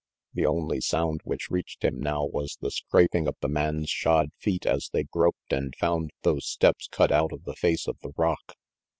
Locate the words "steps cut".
6.47-7.11